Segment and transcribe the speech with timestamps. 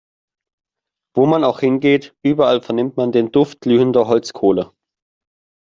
[1.15, 4.71] Wo man auch hingeht, überall vernimmt man den Duft glühender Holzkohle.